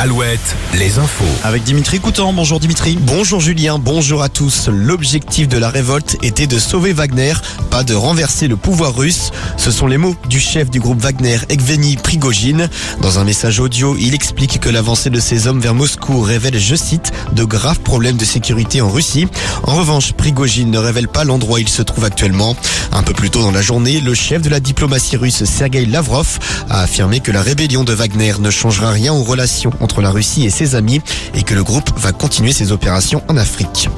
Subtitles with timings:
[0.00, 1.24] Alouette, les infos.
[1.42, 2.32] Avec Dimitri Coutan.
[2.32, 2.96] Bonjour Dimitri.
[3.00, 4.68] Bonjour Julien, bonjour à tous.
[4.68, 7.32] L'objectif de la révolte était de sauver Wagner,
[7.68, 9.32] pas de renverser le pouvoir russe.
[9.56, 12.70] Ce sont les mots du chef du groupe Wagner, Evgeny Prigogine.
[13.02, 16.76] Dans un message audio, il explique que l'avancée de ces hommes vers Moscou révèle, je
[16.76, 19.26] cite, de graves problèmes de sécurité en Russie.
[19.64, 22.54] En revanche, Prigogine ne révèle pas l'endroit où il se trouve actuellement.
[22.92, 26.38] Un peu plus tôt dans la journée, le chef de la diplomatie russe, Sergei Lavrov,
[26.70, 30.44] a affirmé que la rébellion de Wagner ne changera rien aux relations entre la Russie
[30.46, 31.00] et ses amis
[31.34, 33.88] et que le groupe va continuer ses opérations en Afrique.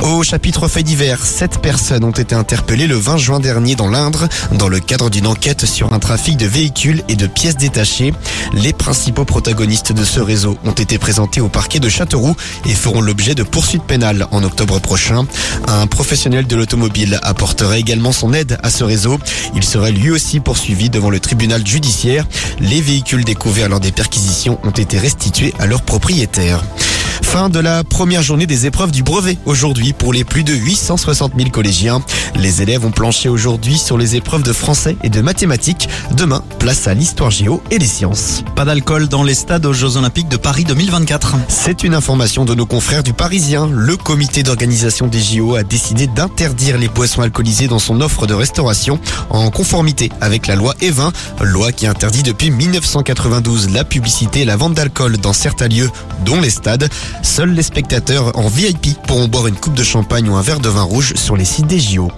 [0.00, 4.28] Au chapitre fait divers, sept personnes ont été interpellées le 20 juin dernier dans l'Indre
[4.52, 8.14] dans le cadre d'une enquête sur un trafic de véhicules et de pièces détachées.
[8.52, 13.00] Les principaux protagonistes de ce réseau ont été présentés au parquet de Châteauroux et feront
[13.00, 15.26] l'objet de poursuites pénales en octobre prochain.
[15.66, 19.18] Un professionnel de l'automobile apporterait également son aide à ce réseau.
[19.56, 22.26] Il serait lui aussi poursuivi devant le tribunal judiciaire.
[22.60, 26.62] Les véhicules découverts lors des perquisitions ont été restitués à leurs propriétaires.
[27.28, 31.34] Fin de la première journée des épreuves du brevet aujourd'hui pour les plus de 860
[31.36, 32.00] 000 collégiens.
[32.36, 35.90] Les élèves ont planché aujourd'hui sur les épreuves de français et de mathématiques.
[36.12, 38.42] Demain, place à l'histoire géo et les sciences.
[38.56, 41.36] Pas d'alcool dans les stades aux Jeux Olympiques de Paris 2024.
[41.48, 43.68] C'est une information de nos confrères du Parisien.
[43.70, 48.32] Le comité d'organisation des JO a décidé d'interdire les boissons alcoolisées dans son offre de
[48.32, 51.12] restauration en conformité avec la loi E20,
[51.42, 55.90] loi qui interdit depuis 1992 la publicité et la vente d'alcool dans certains lieux,
[56.24, 56.88] dont les stades.
[57.22, 60.68] Seuls les spectateurs en VIP pourront boire une coupe de champagne ou un verre de
[60.68, 62.10] vin rouge sur les sites des JO.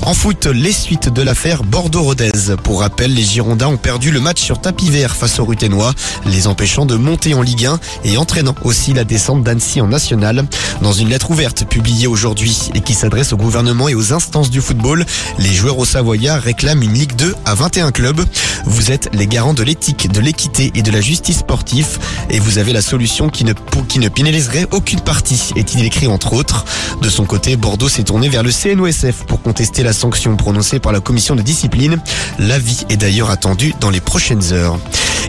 [0.00, 2.32] En foot, les suites de l'affaire Bordeaux-Rodez.
[2.62, 5.92] Pour rappel, les Girondins ont perdu le match sur tapis vert face aux Ruténois,
[6.26, 10.44] les empêchant de monter en Ligue 1 et entraînant aussi la descente d'Annecy en National.
[10.80, 14.60] Dans une lettre ouverte publiée aujourd'hui et qui s'adresse au gouvernement et aux instances du
[14.60, 15.04] football,
[15.38, 18.24] les joueurs au Savoyard réclament une Ligue 2 à 21 clubs.
[18.64, 21.98] Vous êtes les garants de l'éthique, de l'équité et de la justice sportive
[22.30, 23.52] et vous avez la solution qui ne,
[23.88, 26.64] qui ne pénaliserait aucune partie, est-il écrit entre autres.
[27.00, 30.92] De son côté, Bordeaux s'est tourné vers le CNOSF pour contester la sanction prononcée par
[30.92, 31.98] la commission de discipline.
[32.38, 34.78] L'avis est d'ailleurs attendu dans les prochaines heures.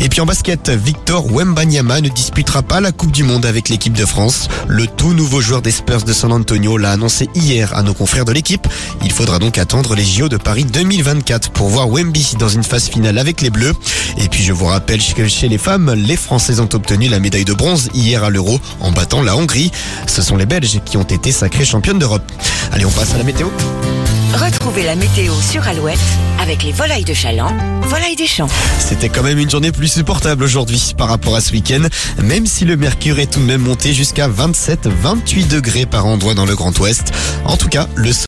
[0.01, 3.93] Et puis en basket, Victor Wembanyama ne disputera pas la Coupe du Monde avec l'équipe
[3.93, 4.47] de France.
[4.67, 8.25] Le tout nouveau joueur des Spurs de San Antonio l'a annoncé hier à nos confrères
[8.25, 8.67] de l'équipe.
[9.03, 12.89] Il faudra donc attendre les JO de Paris 2024 pour voir Wemby dans une phase
[12.89, 13.73] finale avec les Bleus.
[14.17, 17.45] Et puis je vous rappelle que chez les femmes, les Françaises ont obtenu la médaille
[17.45, 19.71] de bronze hier à l'Euro en battant la Hongrie.
[20.07, 22.29] Ce sont les Belges qui ont été sacrées championnes d'Europe.
[22.71, 23.47] Allez, on passe à la météo.
[24.33, 25.99] Retrouvez la météo sur Alouette
[26.39, 28.47] avec les volailles de Chaland, volailles des champs.
[28.79, 31.83] C'était quand même une journée plus supportable aujourd'hui par rapport à ce week-end,
[32.23, 36.45] même si le mercure est tout de même monté jusqu'à 27-28 degrés par endroit dans
[36.45, 37.11] le Grand Ouest.
[37.45, 38.11] En tout cas, le